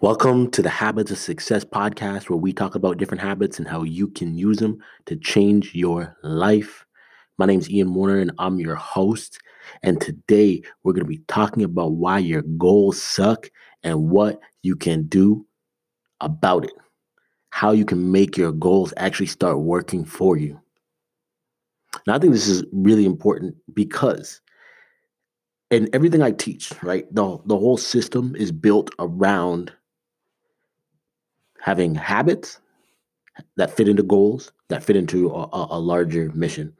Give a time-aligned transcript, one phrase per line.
[0.00, 3.82] Welcome to the Habits of Success podcast, where we talk about different habits and how
[3.82, 6.86] you can use them to change your life.
[7.36, 9.40] My name is Ian Warner, and I'm your host.
[9.82, 13.50] And today we're going to be talking about why your goals suck
[13.82, 15.44] and what you can do
[16.20, 16.74] about it.
[17.50, 20.60] How you can make your goals actually start working for you.
[22.06, 24.40] Now, I think this is really important because
[25.72, 29.72] in everything I teach, right, the, the whole system is built around
[31.60, 32.58] having habits
[33.56, 36.72] that fit into goals, that fit into a, a, larger mission.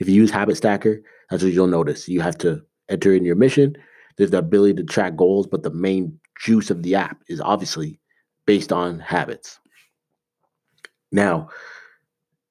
[0.00, 2.08] If you use Habit Stacker, that's what you'll notice.
[2.08, 3.76] You have to enter in your mission.
[4.16, 8.00] There's the ability to track goals, but the main juice of the app is obviously
[8.46, 9.58] based on habits.
[11.12, 11.48] Now,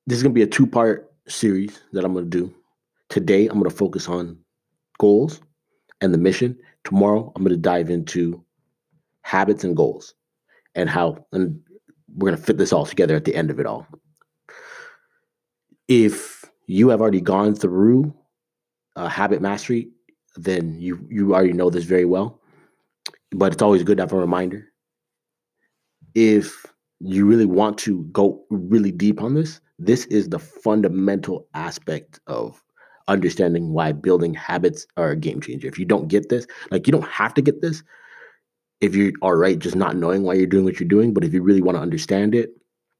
[0.08, 2.54] this is going to be a two part series that I'm going to do.
[3.10, 4.38] Today, I'm going to focus on
[4.98, 5.42] goals
[6.02, 6.58] and the mission.
[6.84, 8.44] Tomorrow, I'm going to dive into
[9.22, 10.14] habits and goals
[10.76, 11.60] and how and
[12.16, 13.88] we're going to fit this all together at the end of it all.
[15.88, 18.14] If you have already gone through
[18.95, 19.90] uh, habit mastery,
[20.36, 22.42] then you you already know this very well.
[23.32, 24.67] But it's always good to have a reminder.
[26.14, 26.66] If
[27.00, 32.62] you really want to go really deep on this, this is the fundamental aspect of
[33.08, 35.67] understanding why building habits are a game changer.
[35.67, 37.84] If you don't get this, like you don't have to get this,
[38.81, 41.14] if you are right, just not knowing why you're doing what you're doing.
[41.14, 42.52] But if you really want to understand it,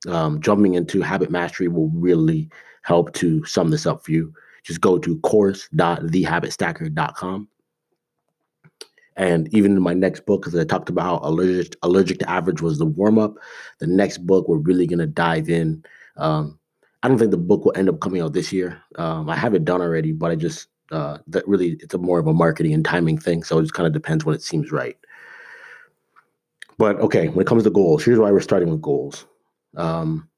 [0.08, 2.50] um, jumping into habit mastery will really
[2.84, 4.34] help to sum this up for you.
[4.64, 7.48] Just go to course.thehabitstacker.com.
[9.18, 12.62] And even in my next book, because I talked about how allergic, allergic to average
[12.62, 13.36] was the warm up,
[13.80, 15.86] the next book, we're really going to dive in.
[16.18, 16.60] Um,
[17.02, 18.82] I don't think the book will end up coming out this year.
[18.98, 22.20] Um, I have it done already, but I just, uh, that really, it's a more
[22.20, 23.44] of a marketing and timing thing.
[23.44, 24.98] So it just kind of depends when it seems right.
[26.78, 29.26] But okay, when it comes to goals, here's why we're starting with goals.
[29.78, 30.30] Um,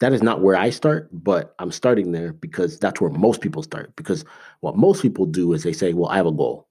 [0.00, 3.62] that is not where I start, but I'm starting there because that's where most people
[3.62, 3.94] start.
[3.96, 4.24] Because
[4.60, 6.68] what most people do is they say, Well, I have a goal.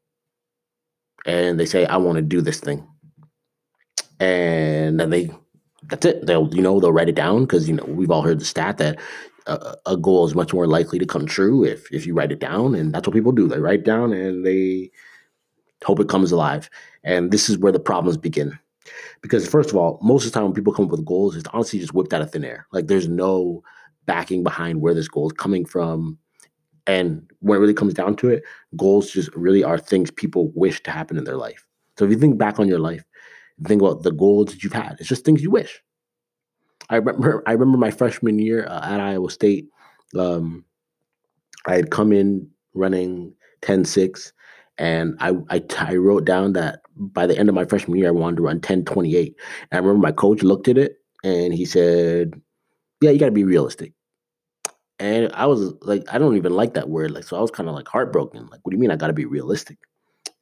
[1.25, 2.85] And they say, I want to do this thing.
[4.19, 5.31] And then they,
[5.89, 6.25] that's it.
[6.25, 8.77] They'll, you know, they'll write it down because, you know, we've all heard the stat
[8.79, 8.99] that
[9.47, 12.39] a, a goal is much more likely to come true if, if you write it
[12.39, 12.75] down.
[12.75, 13.47] And that's what people do.
[13.47, 14.91] They write down and they
[15.85, 16.69] hope it comes alive.
[17.05, 18.59] And this is where the problems begin
[19.21, 21.49] because first of all, most of the time when people come up with goals, it's
[21.53, 22.67] honestly just whipped out of thin air.
[22.71, 23.63] Like there's no
[24.05, 26.17] backing behind where this goal is coming from.
[26.85, 28.43] And when it really comes down to it,
[28.75, 31.65] goals just really are things people wish to happen in their life.
[31.97, 33.03] So if you think back on your life,
[33.65, 34.97] think about the goals that you've had.
[34.99, 35.81] It's just things you wish.
[36.89, 39.67] I remember I remember my freshman year uh, at Iowa State.
[40.17, 40.65] Um,
[41.65, 44.33] I had come in running 10-6
[44.77, 48.11] and I, I, I wrote down that by the end of my freshman year, I
[48.11, 49.35] wanted to run 1028.
[49.71, 52.39] And I remember my coach looked at it and he said,
[53.01, 53.93] Yeah, you got to be realistic.
[54.99, 57.11] And I was like, I don't even like that word.
[57.11, 58.47] Like, so I was kind of like heartbroken.
[58.47, 59.77] Like, what do you mean I got to be realistic?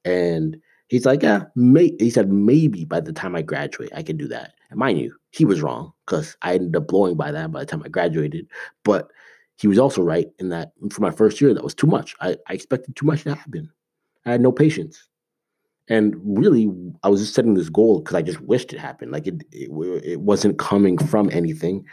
[0.06, 0.58] And
[0.88, 4.28] he's like, Yeah, may-, he said, maybe by the time I graduate, I can do
[4.28, 4.54] that.
[4.70, 7.66] And mind you, he was wrong because I ended up blowing by that by the
[7.66, 8.48] time I graduated.
[8.84, 9.10] But
[9.58, 12.16] he was also right in that for my first year, that was too much.
[12.20, 13.70] I, I expected too much to happen.
[14.26, 15.08] I had no patience.
[15.92, 16.72] And really,
[17.04, 19.12] I was just setting this goal because I just wished it happened.
[19.12, 19.70] Like it, it,
[20.06, 21.84] it wasn't coming from anything.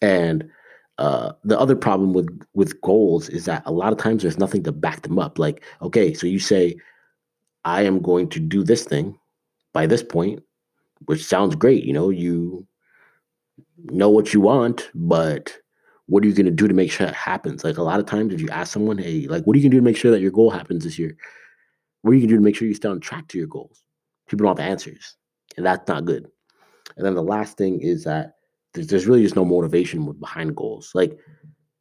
[0.00, 0.48] And
[0.96, 4.62] uh, the other problem with with goals is that a lot of times there's nothing
[4.62, 5.38] to back them up.
[5.38, 6.76] Like, okay, so you say,
[7.66, 9.18] I am going to do this thing
[9.74, 10.42] by this point,
[11.04, 11.84] which sounds great.
[11.84, 12.66] You know, you
[13.84, 15.54] know what you want, but
[16.06, 17.64] what are you going to do to make sure it happens?
[17.64, 19.72] Like a lot of times, if you ask someone, hey, like, what are you going
[19.72, 21.18] to do to make sure that your goal happens this year?
[22.02, 23.82] What you can do to make sure you stay on track to your goals?
[24.28, 25.16] People don't have answers,
[25.56, 26.26] and that's not good.
[26.96, 28.36] And then the last thing is that
[28.72, 30.92] there's, there's really just no motivation behind goals.
[30.94, 31.18] Like,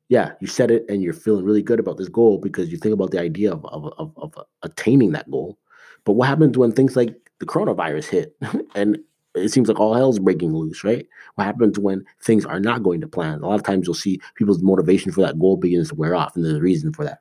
[0.09, 2.93] yeah, you set it and you're feeling really good about this goal because you think
[2.93, 5.57] about the idea of, of, of, of attaining that goal.
[6.03, 8.35] But what happens when things like the coronavirus hit
[8.75, 8.97] and
[9.35, 11.07] it seems like all hell's breaking loose, right?
[11.35, 13.41] What happens when things are not going to plan?
[13.41, 16.35] A lot of times you'll see people's motivation for that goal begins to wear off,
[16.35, 17.19] and there's a reason for that.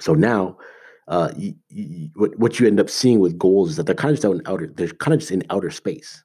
[0.00, 0.56] So now,
[1.08, 1.32] uh,
[2.14, 4.34] what, what you end up seeing with goals is that they're kind of just out
[4.34, 6.22] in outer, they're kind of just in outer space.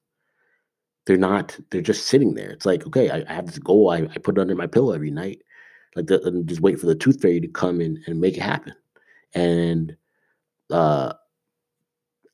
[1.05, 2.51] They're not, they're just sitting there.
[2.51, 3.89] It's like, okay, I, I have this goal.
[3.89, 5.41] I, I put it under my pillow every night.
[5.95, 8.41] Like, the, and just wait for the tooth fairy to come in and make it
[8.41, 8.73] happen.
[9.33, 9.97] And
[10.69, 11.13] uh,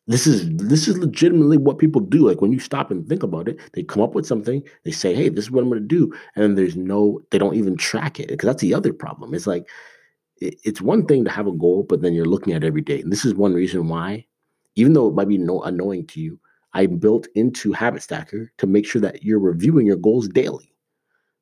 [0.07, 3.47] this is this is legitimately what people do like when you stop and think about
[3.47, 5.88] it they come up with something they say hey this is what i'm going to
[5.88, 9.47] do and there's no they don't even track it because that's the other problem it's
[9.47, 9.67] like
[10.39, 13.01] it's one thing to have a goal but then you're looking at it every day
[13.01, 14.25] and this is one reason why
[14.78, 16.39] even though it might be no annoying to you,
[16.74, 20.72] I built into Habit Stacker to make sure that you're reviewing your goals daily.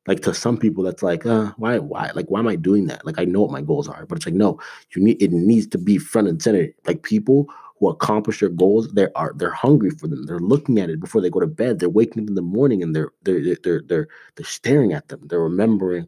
[0.08, 3.06] Like to some people, that's like, uh, why, why, like, why am I doing that?
[3.06, 4.60] Like, I know what my goals are, but it's like, no,
[4.96, 6.68] you need it needs to be front and center.
[6.86, 7.50] Like people
[7.80, 10.26] who accomplish their goals, they are they're hungry for them.
[10.26, 11.80] They're looking at it before they go to bed.
[11.80, 15.22] They're waking up in the morning and they're they're they're they're they're staring at them.
[15.28, 16.08] They're remembering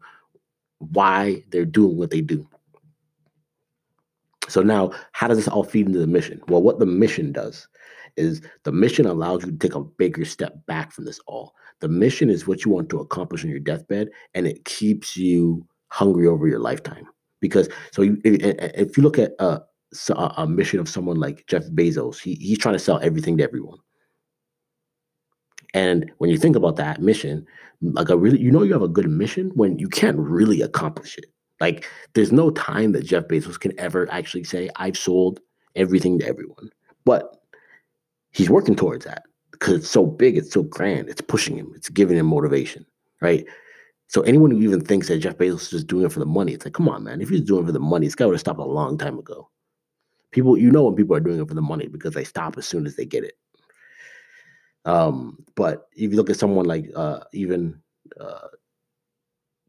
[0.77, 2.47] why they're doing what they do.
[4.47, 6.41] So now, how does this all feed into the mission?
[6.47, 7.67] Well, what the mission does
[8.15, 11.53] is the mission allows you to take a bigger step back from this all.
[11.79, 15.65] The mission is what you want to accomplish on your deathbed, and it keeps you
[15.89, 17.05] hungry over your lifetime.
[17.39, 19.61] Because so you, if you look at a,
[20.15, 23.77] a mission of someone like Jeff Bezos, he, he's trying to sell everything to everyone.
[25.73, 27.45] And when you think about that mission,
[27.81, 31.17] like a really, you know, you have a good mission when you can't really accomplish
[31.17, 31.25] it.
[31.59, 35.39] Like, there's no time that Jeff Bezos can ever actually say, I've sold
[35.75, 36.69] everything to everyone.
[37.05, 37.35] But
[38.31, 41.89] he's working towards that because it's so big, it's so grand, it's pushing him, it's
[41.89, 42.85] giving him motivation,
[43.21, 43.45] right?
[44.07, 46.53] So anyone who even thinks that Jeff Bezos is just doing it for the money,
[46.53, 47.21] it's like, come on, man.
[47.21, 49.17] If he's doing it for the money, this guy would have stopped a long time
[49.19, 49.49] ago.
[50.31, 52.67] People, you know, when people are doing it for the money because they stop as
[52.67, 53.33] soon as they get it.
[54.85, 57.81] Um, but if you look at someone like uh, even
[58.19, 58.47] uh,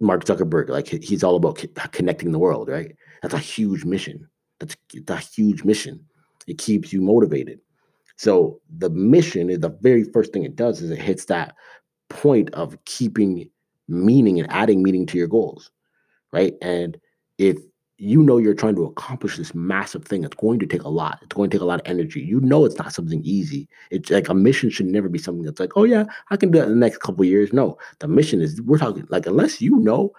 [0.01, 2.95] Mark Zuckerberg, like he's all about connecting the world, right?
[3.23, 4.29] That's a huge mission.
[4.61, 6.05] That's, that's a huge mission.
[6.47, 7.61] It keeps you motivated.
[8.17, 11.55] So the mission is the very first thing it does is it hits that
[12.09, 13.49] point of keeping
[13.89, 15.71] meaning and adding meaning to your goals,
[16.33, 16.55] right?
[16.63, 16.99] And
[17.39, 17.59] if
[17.99, 21.19] you know you're trying to accomplish this massive thing, it's going to take a lot.
[21.21, 22.21] It's going to take a lot of energy.
[22.21, 23.69] You know it's not something easy.
[23.91, 26.61] It's like a mission should never be something that's like, oh yeah, I can do
[26.61, 27.53] it in the next couple years.
[27.53, 30.13] No, the mission is we're talking like unless you know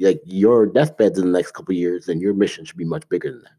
[0.00, 3.30] like your deathbed's in the next couple years, then your mission should be much bigger
[3.30, 3.52] than that.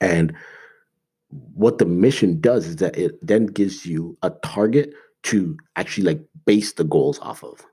[0.00, 0.36] And
[1.54, 4.92] what the mission does is that it then gives you a target
[5.24, 7.64] to actually like base the goals off of.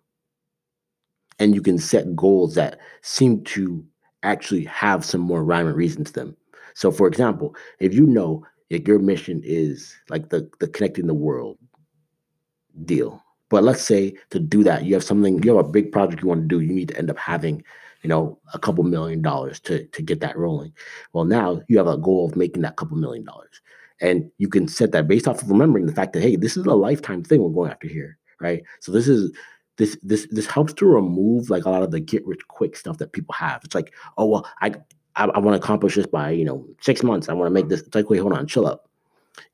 [1.41, 3.83] And you can set goals that seem to
[4.23, 6.37] actually have some more rhyme and reason to them.
[6.75, 11.13] So, for example, if you know that your mission is like the, the connecting the
[11.13, 11.57] world
[12.85, 16.21] deal, but let's say to do that, you have something, you have a big project
[16.21, 17.63] you want to do, you need to end up having
[18.01, 20.73] you know, a couple million dollars to to get that rolling.
[21.13, 23.61] Well, now you have a goal of making that couple million dollars.
[23.99, 26.65] And you can set that based off of remembering the fact that hey, this is
[26.65, 28.63] a lifetime thing we're going after here, right?
[28.79, 29.31] So this is
[29.77, 32.97] this this this helps to remove like a lot of the get rich quick stuff
[32.97, 33.61] that people have.
[33.63, 34.73] It's like, oh well, I
[35.15, 37.29] I, I want to accomplish this by you know six months.
[37.29, 37.69] I want to make mm-hmm.
[37.69, 37.81] this.
[37.81, 38.89] It's like, wait, hold on, chill up.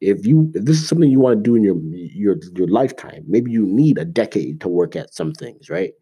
[0.01, 3.23] If you if this is something you want to do in your your your lifetime,
[3.27, 5.93] maybe you need a decade to work at some things, right?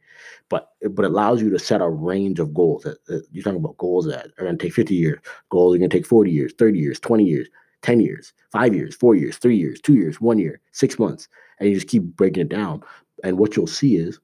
[0.50, 2.83] but but it allows you to set a range of goals.
[2.83, 2.97] that
[3.31, 5.19] You're talking about goals that are going to take 50 years,
[5.50, 7.47] goals are going to take 40 years, 30 years, 20 years,
[7.86, 11.28] 10 years, five years, four years, three years, two years, one year, six months,
[11.60, 12.82] and you just keep breaking it down.
[13.24, 14.20] And what you'll see is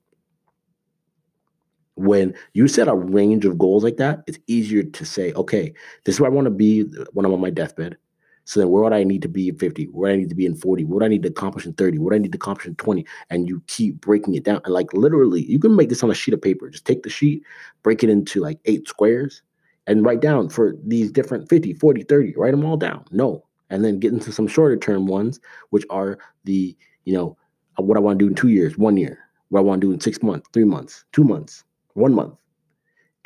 [1.94, 5.72] when you set a range of goals like that, it's easier to say, okay,
[6.06, 6.81] this is where I want to be
[7.13, 7.98] when I'm on my deathbed.
[8.46, 9.86] So then where would I need to be in 50?
[9.86, 10.86] Where I need to be in 40?
[10.86, 12.00] What I need to accomplish in 30?
[12.00, 13.06] What I need to accomplish in 20?
[13.30, 14.62] And you keep breaking it down.
[14.66, 16.68] And like literally, you can make this on a sheet of paper.
[16.68, 17.44] Just take the sheet,
[17.84, 19.44] break it into like eight squares,
[19.86, 23.06] and write down for these different 50, 40, 30, write them all down.
[23.12, 23.46] No.
[23.71, 25.39] And then get into some shorter term ones,
[25.72, 27.38] which are the, you know,
[27.79, 29.17] uh, what I want to do in two years, one year,
[29.50, 32.36] what I want to do in six months, three months, two months, one month.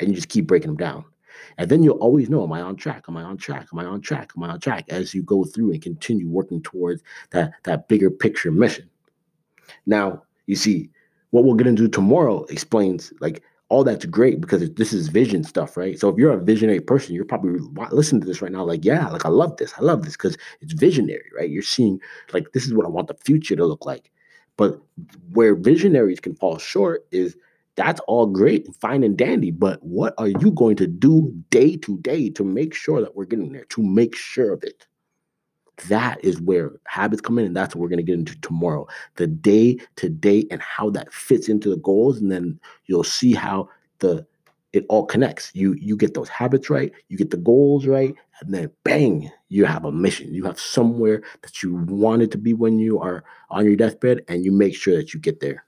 [0.00, 1.04] And you just keep breaking them down.
[1.58, 3.04] And then you'll always know, am I on track?
[3.08, 3.68] Am I on track?
[3.72, 4.32] Am I on track?
[4.36, 4.86] Am I on track?
[4.88, 8.88] As you go through and continue working towards that, that bigger picture mission.
[9.84, 10.90] Now, you see,
[11.30, 15.76] what we'll get into tomorrow explains like all that's great because this is vision stuff,
[15.76, 15.98] right?
[15.98, 17.58] So if you're a visionary person, you're probably
[17.90, 19.74] listening to this right now, like, yeah, like I love this.
[19.76, 21.50] I love this because it's visionary, right?
[21.50, 22.00] You're seeing
[22.32, 24.10] like this is what I want the future to look like.
[24.56, 24.80] But
[25.32, 27.36] where visionaries can fall short is
[27.74, 29.50] that's all great, and fine and dandy.
[29.50, 33.26] But what are you going to do day to day to make sure that we're
[33.26, 34.86] getting there, to make sure of it?
[35.88, 38.86] That is where habits come in, and that's what we're going to get into tomorrow.
[39.16, 43.34] The day to day and how that fits into the goals, and then you'll see
[43.34, 43.68] how
[43.98, 44.26] the
[44.72, 45.50] it all connects.
[45.54, 49.64] You you get those habits right, you get the goals right, and then bang, you
[49.64, 50.34] have a mission.
[50.34, 54.44] You have somewhere that you wanted to be when you are on your deathbed, and
[54.44, 55.64] you make sure that you get there.